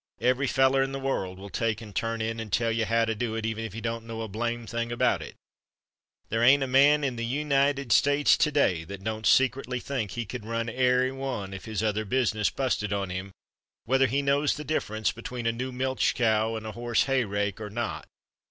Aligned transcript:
Every 0.19 0.47
feller 0.47 0.81
in 0.81 0.93
the 0.93 0.99
world 0.99 1.37
will 1.37 1.51
take 1.51 1.79
and 1.79 1.95
turn 1.95 2.23
in 2.23 2.39
and 2.39 2.51
tell 2.51 2.71
you 2.71 2.85
how 2.85 3.05
to 3.05 3.13
do 3.13 3.35
it, 3.35 3.45
even 3.45 3.63
if 3.63 3.73
he 3.73 3.81
don't 3.81 4.03
know 4.07 4.23
a 4.23 4.27
blame 4.27 4.65
thing 4.65 4.91
about 4.91 5.21
it. 5.21 5.35
There 6.29 6.41
ain't 6.41 6.63
a 6.63 6.65
man 6.65 7.03
in 7.03 7.17
the 7.17 7.23
United 7.43 7.91
States 7.91 8.35
to 8.35 8.51
day 8.51 8.83
that 8.85 9.03
don't 9.03 9.27
secretly 9.27 9.79
think 9.79 10.09
he 10.13 10.25
could 10.25 10.43
run 10.43 10.69
airy 10.69 11.11
one 11.11 11.53
if 11.53 11.65
his 11.65 11.83
other 11.83 12.03
business 12.03 12.49
busted 12.49 12.91
on 12.91 13.11
him, 13.11 13.31
whether 13.85 14.07
he 14.07 14.23
knows 14.23 14.55
the 14.55 14.63
difference 14.63 15.11
between 15.11 15.45
a 15.45 15.51
new 15.51 15.71
milch 15.71 16.15
cow 16.15 16.55
and 16.55 16.65
a 16.65 16.71
horse 16.71 17.03
hayrake 17.03 17.61
or 17.61 17.69
not. 17.69 18.07